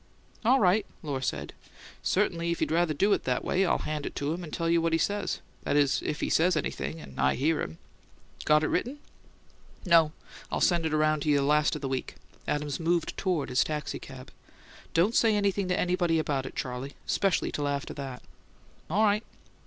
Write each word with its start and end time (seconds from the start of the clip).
"All 0.43 0.59
right," 0.59 0.83
Lohr 1.03 1.21
said. 1.21 1.53
"Certainly 2.01 2.49
if 2.49 2.59
you'd 2.59 2.71
rather 2.71 2.95
do 2.95 3.13
it 3.13 3.23
that 3.25 3.45
way, 3.45 3.63
I'll 3.67 3.77
hand 3.77 4.07
it 4.07 4.15
to 4.15 4.33
him 4.33 4.43
and 4.43 4.51
tell 4.51 4.67
you 4.67 4.81
what 4.81 4.93
he 4.93 4.97
says; 4.97 5.41
that 5.61 5.75
is, 5.75 6.01
if 6.03 6.21
he 6.21 6.27
says 6.31 6.57
anything 6.57 6.99
and 6.99 7.19
I 7.19 7.35
hear 7.35 7.61
him. 7.61 7.77
Got 8.43 8.63
it 8.63 8.69
written?" 8.69 8.97
"No; 9.85 10.11
I'll 10.51 10.59
send 10.59 10.87
it 10.87 10.93
around 10.95 11.21
to 11.21 11.29
you 11.29 11.39
last 11.43 11.75
of 11.75 11.83
the 11.83 11.87
week." 11.87 12.15
Adams 12.47 12.79
moved 12.79 13.15
toward 13.15 13.49
his 13.49 13.63
taxicab. 13.63 14.31
"Don't 14.95 15.13
say 15.13 15.35
anything 15.35 15.67
to 15.67 15.79
anybody 15.79 16.17
about 16.17 16.47
it, 16.47 16.55
Charley, 16.55 16.93
especially 17.05 17.51
till 17.51 17.67
after 17.67 17.93
that." 17.93 18.23
"All 18.89 19.03
right." 19.03 19.23